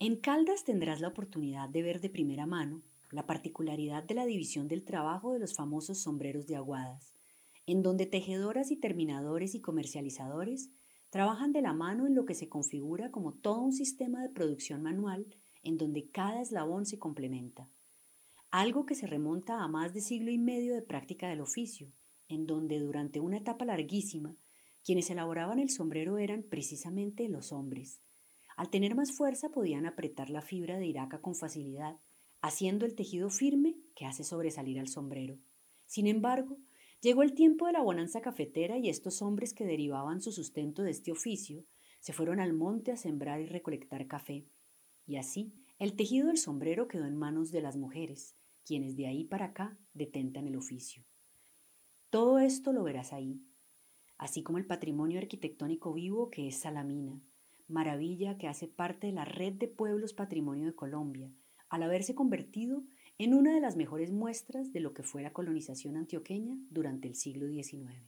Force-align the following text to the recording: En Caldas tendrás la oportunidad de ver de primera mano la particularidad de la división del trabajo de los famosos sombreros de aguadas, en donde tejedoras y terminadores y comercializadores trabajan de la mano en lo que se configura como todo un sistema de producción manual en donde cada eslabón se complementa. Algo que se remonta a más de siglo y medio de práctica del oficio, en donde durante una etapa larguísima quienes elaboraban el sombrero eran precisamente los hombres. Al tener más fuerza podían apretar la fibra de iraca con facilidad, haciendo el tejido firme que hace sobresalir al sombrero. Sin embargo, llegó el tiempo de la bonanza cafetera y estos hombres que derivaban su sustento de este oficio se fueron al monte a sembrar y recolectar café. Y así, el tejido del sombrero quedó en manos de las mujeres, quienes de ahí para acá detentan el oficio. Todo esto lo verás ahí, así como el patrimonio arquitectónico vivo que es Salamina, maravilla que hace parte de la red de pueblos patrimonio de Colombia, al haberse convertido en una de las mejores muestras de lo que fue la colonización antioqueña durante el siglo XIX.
En 0.00 0.14
Caldas 0.14 0.62
tendrás 0.62 1.00
la 1.00 1.08
oportunidad 1.08 1.68
de 1.68 1.82
ver 1.82 2.00
de 2.00 2.08
primera 2.08 2.46
mano 2.46 2.82
la 3.10 3.26
particularidad 3.26 4.04
de 4.04 4.14
la 4.14 4.26
división 4.26 4.68
del 4.68 4.84
trabajo 4.84 5.32
de 5.32 5.40
los 5.40 5.56
famosos 5.56 5.98
sombreros 5.98 6.46
de 6.46 6.54
aguadas, 6.54 7.14
en 7.66 7.82
donde 7.82 8.06
tejedoras 8.06 8.70
y 8.70 8.76
terminadores 8.76 9.56
y 9.56 9.60
comercializadores 9.60 10.70
trabajan 11.10 11.52
de 11.52 11.62
la 11.62 11.72
mano 11.72 12.06
en 12.06 12.14
lo 12.14 12.26
que 12.26 12.34
se 12.34 12.48
configura 12.48 13.10
como 13.10 13.32
todo 13.32 13.60
un 13.60 13.72
sistema 13.72 14.22
de 14.22 14.28
producción 14.28 14.84
manual 14.84 15.26
en 15.64 15.76
donde 15.76 16.08
cada 16.10 16.42
eslabón 16.42 16.86
se 16.86 17.00
complementa. 17.00 17.68
Algo 18.52 18.86
que 18.86 18.94
se 18.94 19.08
remonta 19.08 19.64
a 19.64 19.66
más 19.66 19.94
de 19.94 20.00
siglo 20.00 20.30
y 20.30 20.38
medio 20.38 20.76
de 20.76 20.82
práctica 20.82 21.28
del 21.28 21.40
oficio, 21.40 21.90
en 22.28 22.46
donde 22.46 22.78
durante 22.78 23.18
una 23.18 23.38
etapa 23.38 23.64
larguísima 23.64 24.36
quienes 24.84 25.10
elaboraban 25.10 25.58
el 25.58 25.70
sombrero 25.70 26.18
eran 26.18 26.44
precisamente 26.44 27.28
los 27.28 27.50
hombres. 27.50 28.00
Al 28.58 28.70
tener 28.70 28.96
más 28.96 29.12
fuerza 29.12 29.50
podían 29.50 29.86
apretar 29.86 30.30
la 30.30 30.42
fibra 30.42 30.78
de 30.78 30.86
iraca 30.88 31.20
con 31.20 31.36
facilidad, 31.36 32.00
haciendo 32.40 32.86
el 32.86 32.96
tejido 32.96 33.30
firme 33.30 33.76
que 33.94 34.04
hace 34.04 34.24
sobresalir 34.24 34.80
al 34.80 34.88
sombrero. 34.88 35.38
Sin 35.86 36.08
embargo, 36.08 36.58
llegó 37.00 37.22
el 37.22 37.34
tiempo 37.34 37.68
de 37.68 37.74
la 37.74 37.82
bonanza 37.82 38.20
cafetera 38.20 38.76
y 38.76 38.88
estos 38.88 39.22
hombres 39.22 39.54
que 39.54 39.64
derivaban 39.64 40.20
su 40.20 40.32
sustento 40.32 40.82
de 40.82 40.90
este 40.90 41.12
oficio 41.12 41.66
se 42.00 42.12
fueron 42.12 42.40
al 42.40 42.52
monte 42.52 42.90
a 42.90 42.96
sembrar 42.96 43.40
y 43.40 43.46
recolectar 43.46 44.08
café. 44.08 44.48
Y 45.06 45.18
así, 45.18 45.52
el 45.78 45.94
tejido 45.94 46.26
del 46.26 46.38
sombrero 46.38 46.88
quedó 46.88 47.04
en 47.06 47.16
manos 47.16 47.52
de 47.52 47.60
las 47.60 47.76
mujeres, 47.76 48.34
quienes 48.66 48.96
de 48.96 49.06
ahí 49.06 49.22
para 49.22 49.44
acá 49.44 49.78
detentan 49.94 50.48
el 50.48 50.56
oficio. 50.56 51.04
Todo 52.10 52.40
esto 52.40 52.72
lo 52.72 52.82
verás 52.82 53.12
ahí, 53.12 53.40
así 54.16 54.42
como 54.42 54.58
el 54.58 54.66
patrimonio 54.66 55.20
arquitectónico 55.20 55.92
vivo 55.92 56.28
que 56.28 56.48
es 56.48 56.58
Salamina, 56.58 57.22
maravilla 57.68 58.38
que 58.38 58.48
hace 58.48 58.66
parte 58.66 59.06
de 59.06 59.12
la 59.12 59.24
red 59.24 59.52
de 59.54 59.68
pueblos 59.68 60.14
patrimonio 60.14 60.66
de 60.66 60.74
Colombia, 60.74 61.30
al 61.68 61.82
haberse 61.82 62.14
convertido 62.14 62.82
en 63.18 63.34
una 63.34 63.54
de 63.54 63.60
las 63.60 63.76
mejores 63.76 64.10
muestras 64.10 64.72
de 64.72 64.80
lo 64.80 64.94
que 64.94 65.02
fue 65.02 65.22
la 65.22 65.32
colonización 65.32 65.96
antioqueña 65.96 66.58
durante 66.70 67.08
el 67.08 67.14
siglo 67.14 67.48
XIX. 67.48 68.02